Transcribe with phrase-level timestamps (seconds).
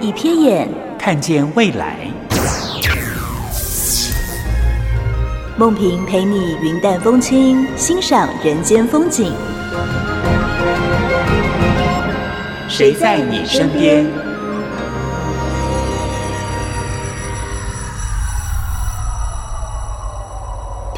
[0.00, 0.68] 一瞥眼，
[0.98, 1.96] 看见未来。
[5.56, 9.32] 梦萍陪你云淡风轻，欣赏人间风景。
[12.68, 14.06] 谁在你身边？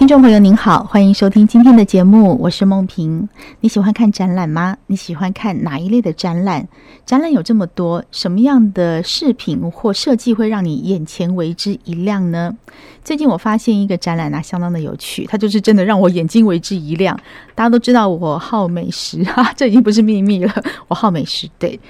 [0.05, 3.27] 听众朋友您好，欢迎收听今天的节目，我是梦萍。
[3.61, 4.77] 你喜欢看展览吗？
[4.87, 6.69] 你喜欢看哪一类的展览？
[7.07, 12.55] 展览有这么多，什么样的饰品或设计会让你眼前为之一亮呢？
[13.03, 17.19] 最近我发现一个展览啊，相当的有趣，它就是真的让我眼睛为之一亮。
[17.55, 20.53] 大家都知道我好美食哈， 这已经不是秘密了，
[20.89, 21.81] 我好美食，对。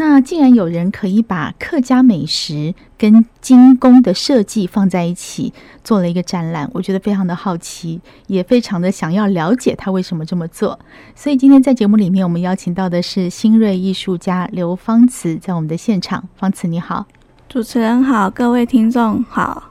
[0.00, 5.52] 那既然有人可以把客家美食跟精工的设计放在一起
[5.84, 10.80] 做了一个展览，我觉得非常的好奇，也非常的想要了解他为什么这么做。
[11.14, 16.26] 所以今天在节目里面，我们邀请到的是新锐艺术家刘芳慈，在我们的现场。
[16.34, 17.06] 芳慈你好，
[17.46, 19.64] 主持人好，各位听众好。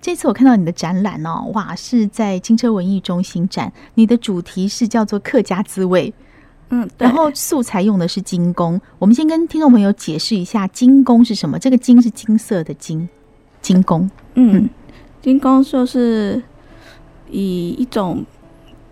[0.00, 6.12] 这次我看到你的展览哦，哇，是在金车文艺中心展，你的主题是叫做客家滋味。
[6.70, 8.80] 嗯，然后素材用的是金工。
[8.98, 11.58] 我们先跟听众朋友解释一下金工是什么。
[11.58, 13.08] 这个金是金色的金，
[13.62, 14.10] 金工。
[14.34, 14.68] 嗯，
[15.22, 16.42] 金工就是
[17.30, 18.24] 以一种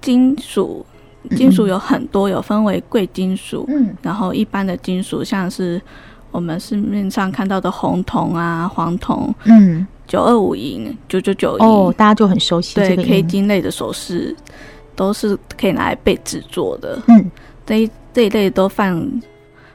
[0.00, 0.86] 金属，
[1.30, 5.82] 金属有很多，有分为贵金属，嗯，然后一般的金属，像是
[6.30, 14.34] 我们市面上看到的红铜啊、黄铜，嗯，九二五银、九九九银，哦，大家就很熟悉这个对 K 金类的首饰，
[14.94, 17.28] 都是可以拿来被制作的，嗯。
[17.66, 19.20] 这一这一类都范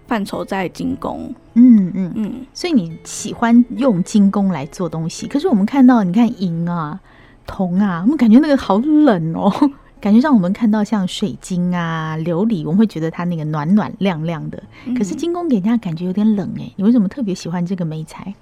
[0.07, 5.27] 范畴在金工，嗯嗯嗯，所以你喜欢用金工来做东西。
[5.27, 6.99] 可是我们看到，你看银啊、
[7.45, 9.51] 铜啊，我们感觉那个好冷哦，
[10.01, 14.61] 感觉让我们看到像水晶啊、琉璃，我们会觉得它那个暖暖亮亮的。
[14.97, 18.33] 可是金工给人家感觉有点冷哎，你为什么特别喜欢这个媒材？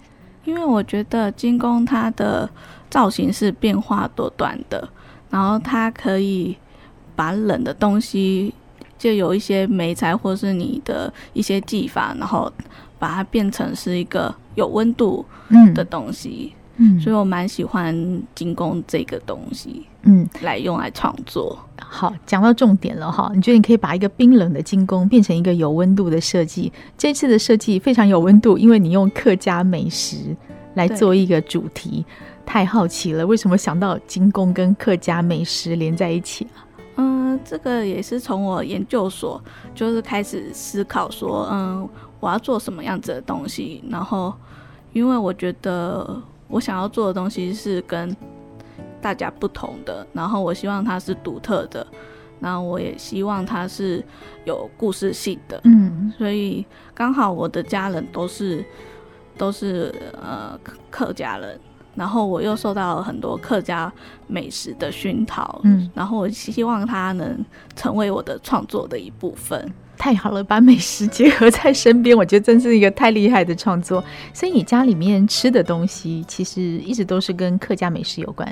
[0.46, 2.50] 因为我觉得金工它的
[2.90, 4.88] 造型是变化多端的，
[5.30, 6.56] 然后它可以
[7.14, 8.54] 把冷的东西。
[8.98, 12.52] 就有一些媒材或是你的一些技法，然后
[12.98, 15.26] 把它变成是一个有温度
[15.74, 17.96] 的东西，嗯，所以我蛮喜欢
[18.34, 21.58] 金工这个东西，嗯，来用来创作。
[21.80, 26.72] 好，讲到重点了哈，你觉得你可以把一个冰冷的金工变成一个有温度的设计？
[26.98, 30.36] 这次的设计非常有温度，因为你用客家美食
[30.74, 32.04] 来做一个主题，
[32.46, 36.67] 太好奇了，为什么想到金工跟客家美食连在一起啊？
[36.98, 39.42] 嗯，这个也是从我研究所
[39.74, 41.88] 就是开始思考说，嗯，
[42.20, 43.84] 我要做什么样子的东西。
[43.90, 44.34] 然后，
[44.94, 48.16] 因为我觉得我想要做的东西是跟
[49.00, 51.86] 大家不同的，然后我希望它是独特的，
[52.40, 54.04] 然后我也希望它是
[54.46, 55.62] 有故事性的。
[55.66, 56.66] 嗯，所以
[56.96, 58.66] 刚好我的家人都是
[59.38, 60.60] 都是呃
[60.90, 61.60] 客家人。
[61.98, 63.92] 然后我又受到了很多客家
[64.28, 67.44] 美食的熏陶，嗯，然后我希望它能
[67.76, 69.74] 成为我的创作的一部分。
[69.98, 74.04] 太好了，把美食结合在身边，我觉得真是一个太厉害的创作。
[74.32, 78.48] 所以你家里面吃的东西，其实一直都是跟客家美食有关。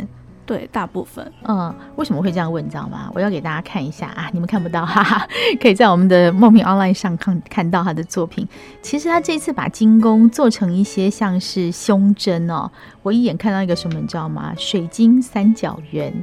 [0.46, 1.32] 对，大部分。
[1.44, 2.64] 嗯，为什么会这样问？
[2.64, 3.12] 你知道吗？
[3.16, 5.28] 我要给大家看一下啊，你们看不到，哈哈，
[5.60, 8.48] 可以在我们的梦萍 online 上看看到他的作品。
[8.82, 12.70] 其实他这次把金工做成一些像是胸针哦，
[13.02, 14.54] 我一眼看到一个什么，你知道吗？
[14.58, 16.14] 水晶三角圆。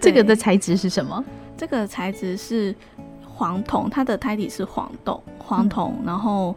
[0.00, 1.22] 这个的材质是什么？
[1.56, 2.74] 这个材质是
[3.26, 6.54] 黄铜，它的胎体是黄豆，黄铜，嗯、然后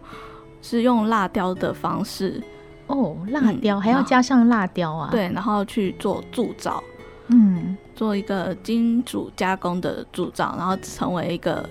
[0.61, 2.41] 是用蜡雕的方式。
[2.87, 5.09] 哦，蜡雕、嗯、还要加上蜡雕啊？
[5.11, 6.83] 对，然后去做铸造，
[7.27, 11.67] 嗯，做一个金属加工的铸造，然后成为一个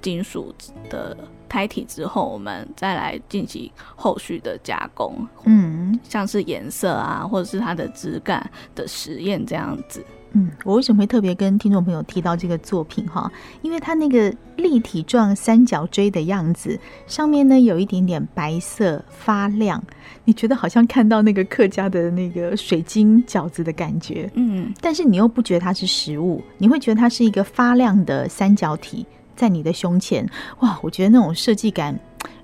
[0.00, 0.54] 金属
[0.90, 1.16] 的
[1.48, 10.04] 胎体之后，我们再来进行后续的加工，嗯，像是颜色啊，或者是它的质感的实验这样子。
[10.34, 13.30] 嗯，我为什么会特别跟听众朋友提到这个作品哈？
[13.62, 19.82] 因为它那个立体状三角锥的样子，上面呢有一点点白色发亮，
[20.24, 24.28] 你觉得好像看到那个客家的那个水晶饺子的感觉。
[24.34, 29.06] 嗯，但是你又不觉得它是食物，你会觉得它是一个发亮的三角体，
[29.36, 30.28] 在你的胸前，
[30.58, 31.98] 哇，我觉得那种设计感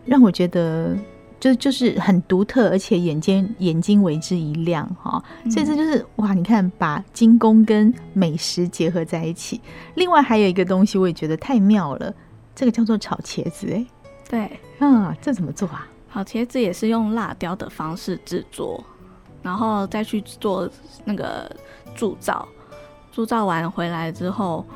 [0.05, 0.97] 让我觉得
[1.41, 5.21] 就就是很独特，而且眼睛眼睛为之一亮哈。
[5.51, 9.61] 所以这就是哇，你看把精工跟美食结合在一起。
[9.95, 12.15] 另外还有一个东西，我也觉得太妙了，
[12.55, 13.85] 这个叫做炒茄子哎。
[14.29, 15.89] 对，啊，这怎么做啊？
[16.13, 18.85] 炒茄子也是用辣椒的方式制作，
[19.43, 20.69] 然后再去做
[21.05, 21.51] 那个
[21.95, 22.47] 铸造，
[23.11, 24.67] 铸造完回来之后，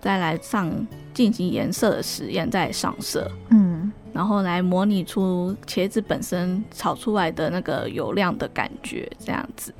[0.00, 0.70] 再来上
[1.14, 3.57] 进行颜色的实验，再上色，嗯，
[4.18, 9.72] 然后来模拟出茄子本身炒出来的那个油亮的感觉，这样子。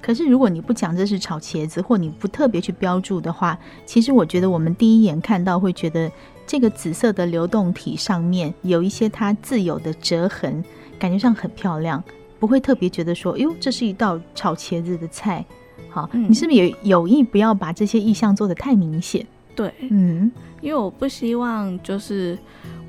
[0.00, 6.08] 可是如果你不讲这是炒茄子，或你不特别去标注的话，其实我觉得我们第一眼看到会觉得。
[6.46, 10.64] 这个紫色的流动体上面有一些它自有的折痕，
[10.98, 12.02] 感觉上很漂亮，
[12.40, 15.44] 不会特别觉得说，哟，这是一道炒茄子的菜。
[15.90, 19.24] 好，嗯、你是不是也有意不要把这些意象做得太明显？
[19.54, 22.36] 对，嗯，因为我不希望就是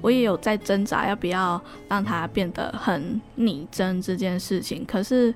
[0.01, 5.33] 我也有在挣扎要不要让它变得很拟真这件事情，可是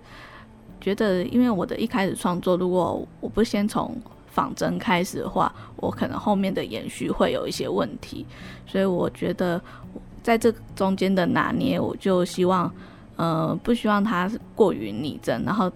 [0.82, 3.96] 觉得因为我的一开始创作，如果我不先从
[4.28, 8.26] 仿真开始的话，我可能后面的延续会有一些问题，
[8.68, 9.62] 所以我觉得
[10.22, 12.70] 在这中间的拿捏，我就希望，
[13.16, 15.72] 呃，不希望它过于拟真，然后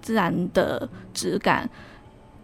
[0.00, 1.68] 自然的质感。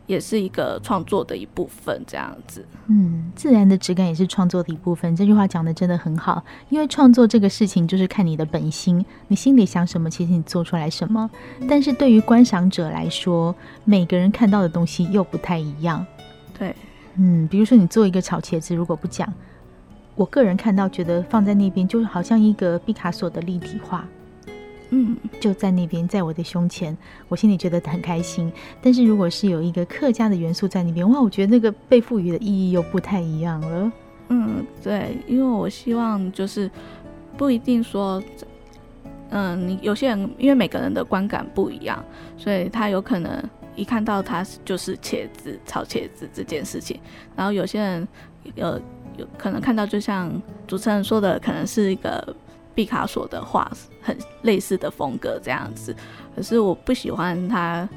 [0.07, 2.65] 也是一个创作的一部分，这样子。
[2.87, 5.15] 嗯，自然的质感也是创作的一部分。
[5.17, 11.29] 这句话讲的真的很好，因为创作这个事情就是看你的本心，你心里想什么，其实你做出来什么。
[11.69, 13.55] 但是对于观赏者来说，
[13.85, 16.07] 每个人看到的东西又不太一样。
[16.59, 16.75] 对，
[17.17, 19.31] 嗯，比如说你做一个炒茄子，如果不讲，
[20.15, 24.07] 我个人看到觉得放在那边就是好像一个毕卡索的立体画。
[24.91, 26.97] 嗯，就在那边，在我的胸前，
[27.29, 28.53] 我心里觉得很开心。
[28.81, 33.93] 但是如果是有一个客家的元素在那边，哇，我觉得那个被赋予的意义又不太一样了。
[34.29, 36.71] 嗯，对，因为我希望就是
[37.37, 38.23] 不一定说，
[39.31, 42.05] 嗯，你有些人因为每个人的观感不一样，
[42.37, 43.43] 所以他有可能
[43.75, 47.01] 一看到他就是茄子炒茄子这件事情，
[47.35, 48.09] 然后有些人
[48.55, 48.81] 呃
[49.17, 50.31] 有可能看到，就像
[50.67, 52.37] 主持人说的，可能是一个。
[52.77, 53.69] 毕卡索的画
[54.03, 55.97] 很类似的风格这样子，
[56.37, 57.89] 可是我不喜欢它，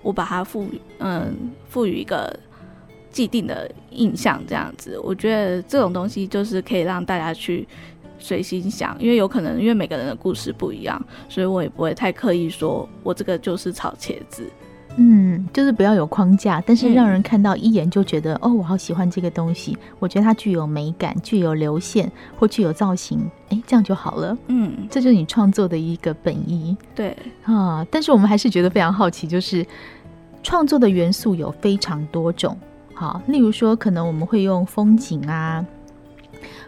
[0.00, 2.34] 我把它赋予嗯赋予一个
[3.10, 7.66] 既定的印象这样子，我觉得这种东西就是可以让大家去
[8.18, 14.48] 随心想，因为有可能因为每个人的故事不一样，所以我也不会太刻意说我这个就是炒茄子。
[14.96, 19.76] 嗯，就是不要有框架，但是让人看到一眼就觉得、嗯、哦，我好喜欢这个东西。
[19.98, 23.18] 我觉得它具有美感，具有流线或具有造型，
[23.48, 24.38] 哎，这样就好了。
[24.46, 26.76] 嗯，这就是你创作的一个本意。
[26.94, 29.66] 对啊，但是我们还是觉得非常好奇，就是
[30.44, 32.56] 创作的元素有非常多种。
[32.94, 35.66] 好，例如说，可能我们会用风景啊，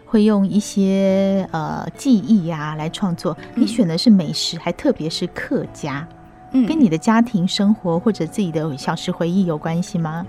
[0.05, 3.37] 会用一些呃记忆啊来创作。
[3.55, 6.05] 你选的是美食，嗯、还特别是客家。
[6.51, 10.25] 嗯，跟你的家庭生活或者自己的小时回忆有关系吗？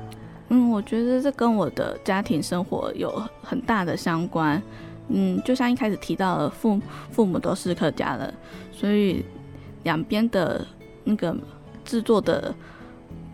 [0.48, 4.60] 嗯，我觉得这跟我的家庭生活有很大的相关。
[5.08, 6.80] 嗯，就像一开始提到的，父
[7.10, 8.34] 父母都是客家人，
[8.72, 9.24] 所以
[9.82, 10.66] 两边的
[11.04, 11.36] 那个
[11.84, 12.54] 制作的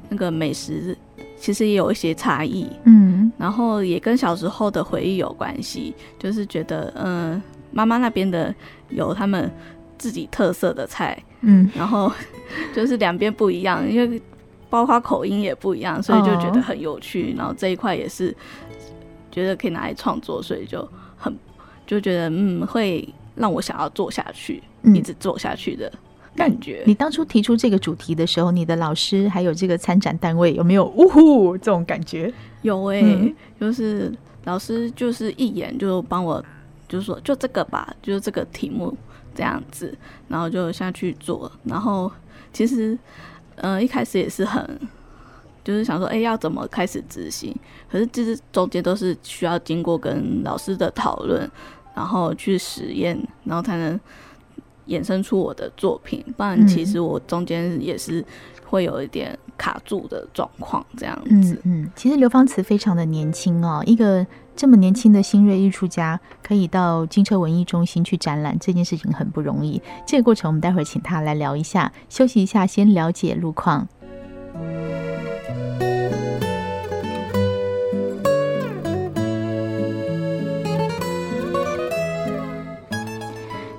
[0.08, 0.96] 那个美食
[1.36, 2.68] 其实也有一些差异。
[2.84, 8.54] 嗯，然后也跟小时候的回忆有关系，就是觉得，嗯，妈妈那边的
[8.90, 9.50] 有他们
[9.98, 11.20] 自己特色的菜。
[11.42, 12.10] 嗯，然后
[12.74, 14.20] 就是两边不一样，因为
[14.70, 17.32] 包括口音也不一样，所以就觉得很有趣。
[17.32, 18.34] 哦、然后这一块也是
[19.30, 21.36] 觉得可以拿来创作，所以就很
[21.86, 25.92] 就觉得嗯，会让我想要做下去，嗯、一直做下去的
[26.34, 26.82] 感觉。
[26.86, 32.32] 你当初提出这个主题的时候，你的老师还有这个参展单位有没有呜呼这种感觉？
[32.62, 34.10] 有诶、欸，嗯、就是
[34.44, 36.42] 老师就是一眼就帮我，
[36.88, 38.96] 就是说就这个吧，就是这个题目。
[39.34, 39.96] 这样子，
[40.28, 41.50] 然后就下去做。
[41.64, 42.10] 然后
[42.52, 42.96] 其实，
[43.56, 44.78] 呃，一开始也是很，
[45.62, 47.54] 就是想说，哎，要怎么开始执行？
[47.90, 51.50] 可是其实中间都是需要经过跟老师的讨论，
[51.94, 53.98] 然后去实验，然后才能
[54.88, 56.24] 衍生出我的作品。
[56.36, 58.24] 不然，其实我中间也是
[58.64, 60.84] 会有一点卡住的状况。
[60.96, 64.26] 这样子，嗯，嗯，其实刘芳慈非常的年轻哦，一个。
[64.56, 69.82] 这么年轻的新锐艺术家可以到金车文艺中心去展览，这件事情很不容易。
[70.06, 71.92] 这个过程我们待会儿请他来聊一下。
[72.08, 73.88] 休息一下，先了解路况。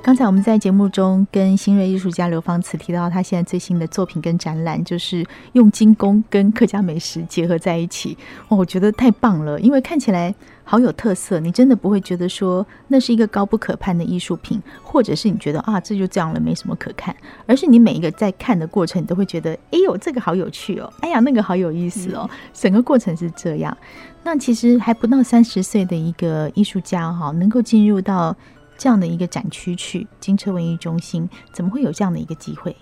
[0.05, 8.15] 刚才我们在节目中跟新锐艺术家刘芳慈提到，他现在最新的作品跟展览，就是用金工跟客家美食结合在一起。
[8.47, 10.31] 哦，我觉得太棒了，因为看起来
[10.63, 11.39] 好有特色。
[11.39, 17.15] 你真的不会觉得说那是一个高不可攀的艺术品，或者是你觉得啊这就这样了，没什么可看，
[17.47, 23.75] 而是你每一个在看的过程，你都会觉得哎呦这个好有趣哦，哎呀那个好有意思哦，整个过程是这样。
[24.21, 28.37] 那其实还不到三十岁的一个艺术家哈，能够进入到。
[28.77, 32.75] 这样的一个展区去金车文艺中心，怎么会有这样的一个机会？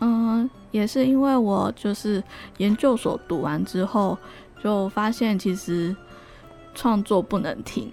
[0.00, 2.22] 嗯，也是因为我就是
[2.58, 4.16] 研究所读完之后，
[4.62, 5.94] 就发现其实
[6.74, 7.90] 创作不能停，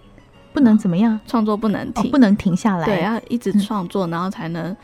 [0.54, 1.20] 不能怎么样？
[1.26, 4.76] 创作不能停，哦，不能停下来，对，要一直创作，然后才能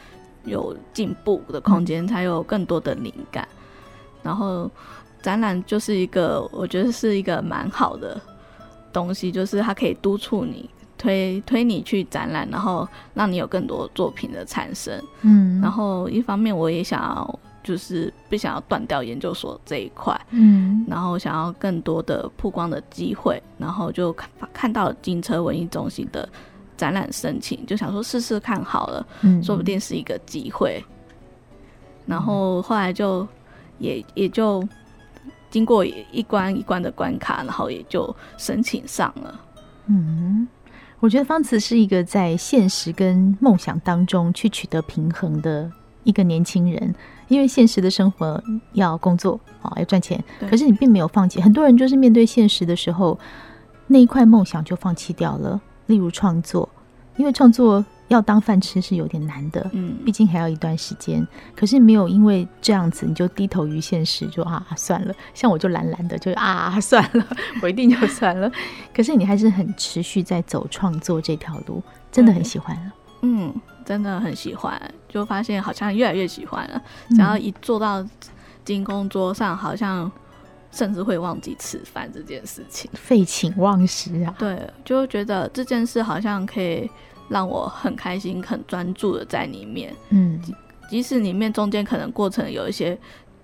[0.46, 3.48] 有进步的空间，嗯，才有更多的灵感。
[4.24, 4.70] 然后
[5.22, 8.20] 展览就是一个，我觉得是一个蛮好的
[8.92, 10.70] 东西，就是它可以督促你。
[11.02, 15.02] 推推你去展览，然后让你有更多作品的产生。
[15.22, 20.16] 嗯，然后一方面我也想要，就是不想要断掉研究所这一块。
[20.30, 26.30] 嗯，然后想要更多的曝光的机会，然后就看看到了金车文艺中心的
[26.78, 30.86] 展览申请，就想说试试看好了，嗯，说不定是一个机会。
[32.06, 33.28] 然后后来就
[33.80, 34.64] 也也就
[35.50, 39.42] 经过一关一关的关卡，然后也就申请上了。
[39.88, 40.48] 嗯。
[41.02, 45.70] 我觉得方慈是一个在现实跟梦想当中去取得平衡的
[46.04, 46.94] 一个年轻人，
[47.28, 48.42] 因为现实的生活
[48.74, 51.42] 要工作啊，要赚钱，可是你并没有放弃。
[51.42, 53.20] 很多人就是面对现实的时候，
[53.88, 55.60] 那一块梦想就放弃掉了。
[55.88, 56.70] 例如创作，
[57.18, 57.84] 因为创作。
[58.12, 61.26] 要当饭吃是有点难的，嗯，毕竟还要一段时间。
[61.56, 65.14] 可是没有因为这样子你就低头于现实，就啊算了。
[65.34, 67.26] 像我就懒懒的，就啊算了，
[67.64, 68.52] 我一定就算了。
[68.94, 72.94] 可是你还是很持续在走创作这条路，真的很喜欢了。
[73.22, 73.54] 嗯，
[73.86, 76.82] 真的很喜欢，就发现好像越来越喜欢了。
[77.12, 78.06] 只要一坐到
[78.66, 80.12] 金工桌上，好像
[80.70, 84.36] 甚至会忘记吃饭这件事情，废寝忘食啊。
[84.38, 86.92] 对，就觉得这件事好像可以。
[87.30, 90.42] 让我很开心、很专注的在里面，嗯，
[90.90, 92.98] 即使里面中间可能过程有一些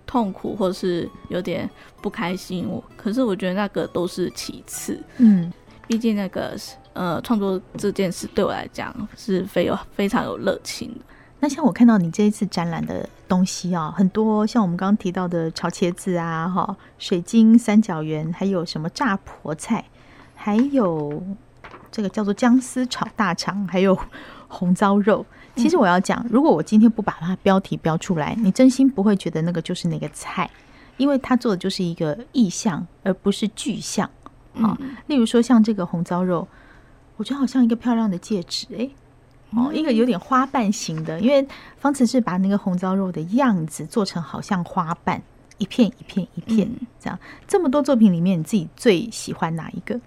[0.05, 1.69] 痛苦，或是有点
[2.01, 5.51] 不开心，我可是我觉得那个都是其次，嗯，
[5.87, 6.57] 毕竟那个
[6.93, 10.99] 呃创作这件事对我来讲是非有非常有热情的。
[11.39, 19.85] 那像我看到你这一次展览的东西啊，很多像我们刚刚提到的炒茄子啊，哈，水晶三角圆，还有什么炸婆菜，
[20.35, 21.23] 还有。
[21.91, 23.97] 这个叫做姜丝炒大肠，还有
[24.47, 25.25] 红糟肉。
[25.55, 30.47] 其实我要讲，如果我今天不把它标题标出来，你真心不会觉得那个就是那个菜，
[30.97, 34.07] 因为它做的就是一个意象，而不是具象
[34.53, 34.77] 啊。
[35.07, 36.47] 例如说像这个红糟肉，
[37.15, 38.87] 我觉得好像一个漂亮的戒指，哎，
[39.49, 41.47] 哦，一个有点花瓣型的，因为
[41.79, 45.19] 方慈是把那个红糟肉的样子做成好像花瓣，
[45.57, 47.17] 一片一片一片这样。
[47.47, 49.99] 这么多作品里面，你自己最喜欢哪一个？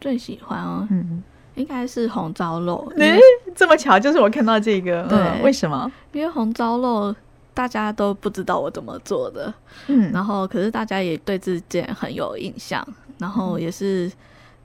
[0.00, 1.22] 最喜欢哦，嗯，
[1.56, 2.90] 应该是红糟肉。
[2.96, 3.20] 诶、欸，
[3.54, 5.02] 这么巧，就是我看到这个。
[5.04, 5.90] 对、嗯，为什么？
[6.12, 7.14] 因为红糟肉
[7.52, 9.52] 大家都不知道我怎么做的，
[9.88, 12.86] 嗯，然后可是大家也对这件很有印象，
[13.18, 14.10] 然后也是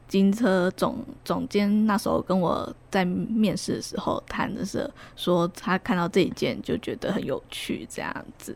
[0.07, 8.55] 金车总总监那时候跟我在面试的时候谈的时候，说他看到这一件就觉得很有趣这样子，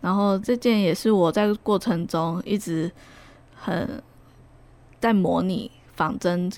[0.00, 2.90] 然后这件也是我在过程中一直
[3.54, 4.02] 很
[5.00, 5.70] 在模拟。
[6.00, 6.50] 仿真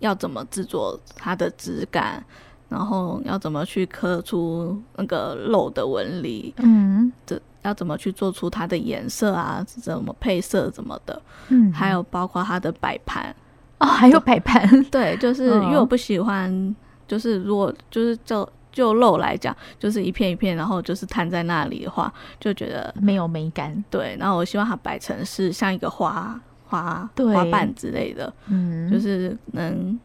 [0.00, 2.24] 要怎么制作它的质感，
[2.68, 13.32] 然后要怎么去刻出那个肉的纹理，嗯，这要怎么去做出它的颜色啊，怎么配色怎么的，嗯，还有包括它的摆盘
[13.78, 16.74] 哦，还有摆盘， 对，就是因为我不喜欢，
[17.06, 26.40] 就是如果就是就就肉来讲，就是一片一片，然后就是摊在那里的话，就觉得没有美感，对，然后我希望它摆成是像一个花。
[26.68, 29.98] 花花瓣之类的，嗯，就是能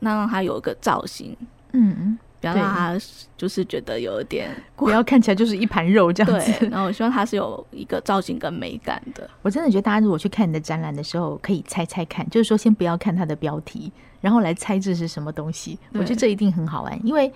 [0.00, 1.36] 那让它有一个造型，
[1.72, 2.98] 嗯，不要让它
[3.36, 6.68] 就是觉得有一点，不要看起来就是一盘肉这样子。
[6.68, 9.30] 然后我希望它是有一个造型跟美感的。
[9.42, 15.78] 我真的觉得大家如果去看你的展览的时候，可以猜猜看，就是说先不要看它的标题，然后来猜这是什么东西。
[15.92, 17.32] 我觉得这一定很好玩，因为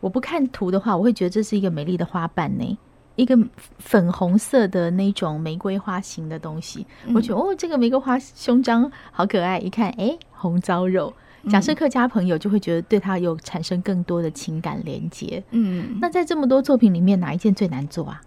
[0.00, 2.78] 我不看图的话，我会觉得这是一个美丽的花瓣呢。
[3.18, 3.36] 一个
[3.78, 9.58] 粉红色的那种玫瑰花型的东西，嗯、我觉得哦，这个玫瑰花胸章好可爱。
[9.58, 11.12] 一看，哎，红糟肉。
[11.48, 15.42] 假设客家朋友就会觉得对他有产生更多的情感连接。
[15.50, 18.22] 嗯，那在这么多作品里面，哪一件最难做啊？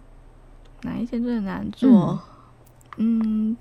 [0.81, 2.19] 哪一件最难做？
[2.97, 3.21] 嗯，
[3.53, 3.57] 嗯，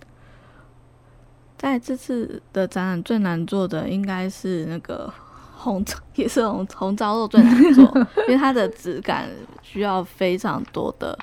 [1.56, 5.12] 在这次的展览最难做的应该是那个
[5.60, 5.84] 红
[6.16, 7.84] 也是红红烧肉最难做，
[8.26, 9.28] 因为它的质感
[9.62, 11.16] 需要非常多的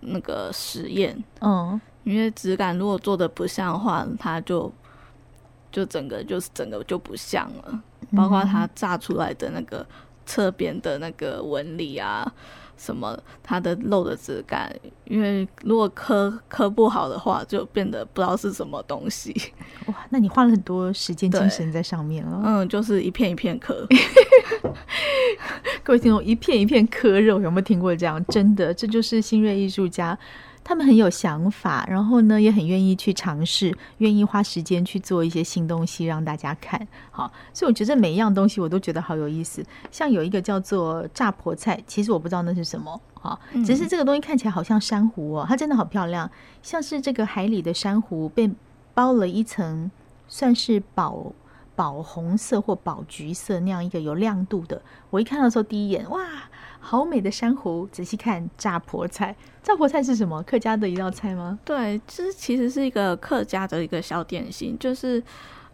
[0.00, 1.22] 那个实验。
[1.40, 4.72] 嗯，因为质感如果做的不像的话，它就
[5.70, 7.82] 就整个就是整个就不像了，
[8.16, 9.86] 包括它炸出来的那个
[10.24, 12.32] 侧边的那个纹理啊。
[12.78, 13.18] 什么？
[13.42, 19.34] 它的肉的质感，因为如果刻刻不好的话，就变得不知道是什么东西。
[19.86, 22.40] 哇，那你花了很多时间精神在上面了。
[22.44, 23.86] 嗯，就是一片一片刻。
[25.82, 28.24] 各位听众，一片一片刻肉，有没有听过这样？
[28.26, 30.16] 真的，这就是新锐艺术家。
[30.68, 36.86] 他们很有想法，然后呢，也很愿意去尝试，愿意花时间去做一些新东西让大家看。
[37.10, 39.64] 好，所以我觉得每一样东西我都觉得好有意思。
[39.90, 46.30] 像有一个叫做炸婆菜，其实我不知道那是什么，好，只是这个东西看起来好像珊瑚哦，它真的好漂亮，
[46.62, 48.50] 像是这个海里的珊瑚被
[48.92, 49.90] 包了一层，
[50.28, 51.32] 算是宝
[51.74, 54.82] 宝红色或宝橘色那样一个有亮度的。
[55.08, 56.20] 我一看到的时候，第一眼，哇！
[56.80, 59.34] 好美的珊瑚，仔细看炸婆菜。
[59.62, 60.42] 炸婆菜是什么？
[60.44, 61.58] 客家的一道菜吗？
[61.64, 65.22] 对，这其实是一个客家的一个小点心，就是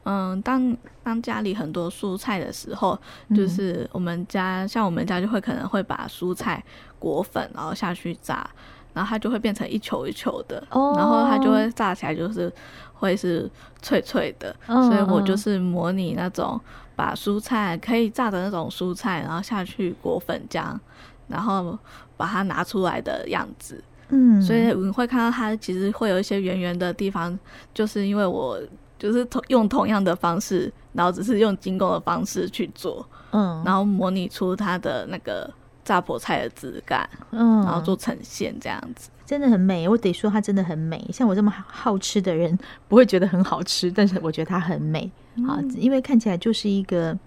[0.04, 2.98] 嗯，当当家里很多蔬菜的时候，
[3.36, 6.62] 就是我们家、嗯、像我们家就会可能会把蔬菜
[6.98, 8.48] 裹粉，然后下去炸，
[8.92, 12.52] 然后它就会变成一球一球的，哦、然后它就会炸起来就是
[12.94, 13.48] 会是
[13.80, 16.60] 脆脆的，哦、所以我就是模拟那种。
[16.96, 20.78] 把蔬菜可以炸的那种蔬菜，然后下去裹粉浆，
[21.28, 21.78] 然后
[22.16, 23.82] 把它拿出来的样子。
[24.08, 27.36] 嗯，所以你会看到它其实会有一些圆圆的地方，
[27.72, 28.60] 就是因为我
[28.98, 35.50] 就是同用同样的方式，然后只是用精工的方式去做，嗯，然后模拟出它的那个
[35.84, 39.08] 炸婆菜的质感，嗯，然后做呈现这样子。
[39.26, 41.02] 真的很美，我得说它真的很美。
[41.10, 42.56] 像我这么好吃的人，
[42.88, 45.10] 不会觉得很好吃，但是我觉得它很美
[45.48, 47.18] 啊，嗯、因为看起来就是一个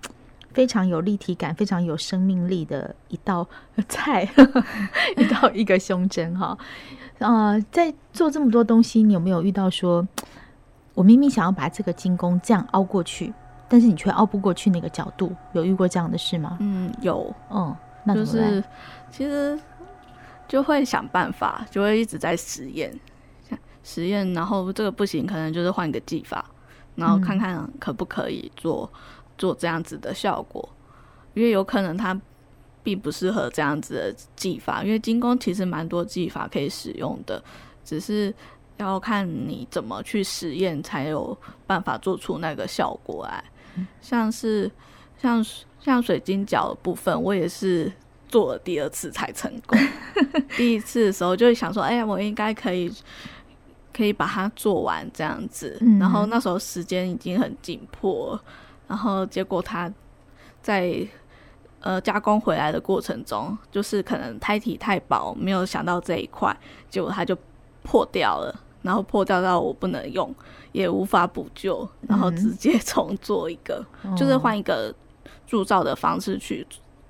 [0.57, 3.47] 非常有立体感、非常有生命力的一道
[3.87, 4.27] 菜，
[5.15, 6.57] 一道一个胸针哈。
[7.19, 10.07] 啊、呃，在做这么多东西，你有没有遇到说，
[10.95, 13.32] 我明明想要把这个金工这样凹过去，
[13.69, 16.58] 但是你却凹不过去那个角度，有遇过这样的事吗？
[16.60, 18.63] 嗯，有，嗯，那就是
[19.12, 19.60] 其实。
[20.47, 22.97] 就会想办法，就会一直在实验，
[23.84, 26.45] 实验，然后这个不行，可能就是换一个技法，
[26.95, 30.67] 然后看看可不可以做、嗯、做这样子的效果，
[31.34, 32.19] 因为有可能它
[32.84, 37.43] 并不适合这样子的技法，因为金工其实蛮多技法可以使用的，
[37.84, 38.34] 只是
[38.78, 43.43] 要看你怎么去实验，才有办法做出那个效果来。
[43.76, 44.71] 嗯、像是
[45.17, 45.45] 像
[45.80, 47.91] 像水晶饺的部分，我也是。
[48.30, 49.80] 做了第二次才成功。
[50.58, 52.93] 第一次的时候就会想说，哎呀，我应该可以，
[53.93, 55.78] 可以把它做完这样子。
[55.97, 58.38] 然后那时候时间已经很紧迫，
[58.88, 59.91] 然后结果它
[60.62, 61.06] 在
[61.82, 66.56] 呃加工回来的过程中，就是可能胎体太薄，没有想到这一块，
[66.89, 67.38] 结果它就
[67.84, 68.63] 破掉了。
[68.82, 70.34] 然后破掉到我不能用，
[70.71, 74.93] 也无法补救，然后直接重做一个， 就是换一个
[75.45, 76.65] 铸造的方式去。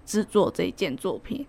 [0.06, 1.46] 制作这一件作品，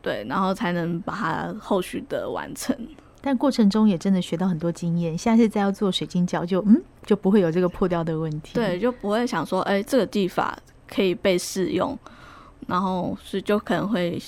[0.00, 2.74] 对，然后才能把它后续的完成。
[3.20, 8.54] 但过程中也真的学到很多经验，下次再要做水晶胶，就嗯，就不会有这个破掉的问题。
[8.54, 11.98] 对，就不会想说，哎，这个技法可以被试用，
[12.66, 14.20] 然后是就可能会。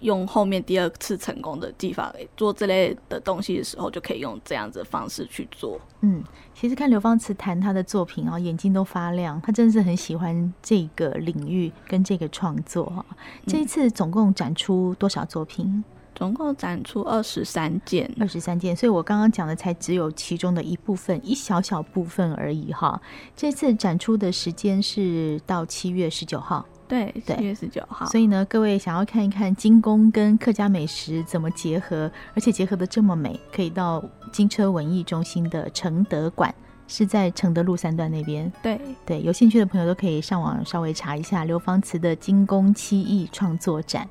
[0.00, 5.78] 用后面第二次成功的技法来做这类的东西的时候，就可以用这样子的方式去做。
[6.00, 9.38] 嗯，其实看刘芳慈谈他的作品啊，眼睛都发亮。
[9.42, 13.04] 他真的是很喜欢这个领域跟这个创作哈。
[13.46, 15.66] 这一次总共展出多少作品？
[15.66, 15.84] 嗯，
[16.20, 18.76] 总共展出二十三件，二十三件。
[18.76, 23.00] 所以我刚刚讲的才只有其中的一部分，一小小部分而已哈。
[23.34, 26.62] 这次展出的时间是到七月十九号。
[26.86, 28.04] 对，七月十九号。
[28.04, 36.54] 所以呢，各位想要看一看金工跟客家美食怎么结合，而且结合的这么美，可以到金车文艺中心的承德馆，
[36.86, 38.52] 是在承德路三段那边。
[38.62, 44.06] 对对，有兴趣的朋友都可以上网稍微查一下刘芳慈的精工漆艺创作展，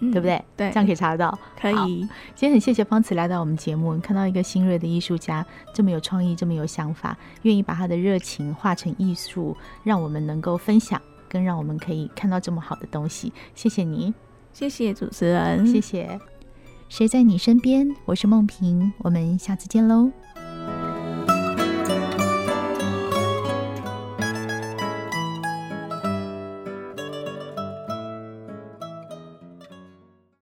[0.00, 0.42] 嗯、对不对？
[0.56, 1.38] 对，这样可以查得到。
[1.60, 2.00] 可以。
[2.34, 11.00] 今天很谢谢方慈来到我们节目，看到一个新锐的艺术家，这么有创意，这么有想法，愿意把他的热情化成艺术，让我们能够分享。
[11.30, 14.14] 更让我们可以看到这么好的东西，谢谢你，
[14.54, 16.18] 谢谢主持人，谢谢。
[16.88, 17.94] 谁在你身边？
[18.06, 20.10] 我是梦萍，我们下次见喽。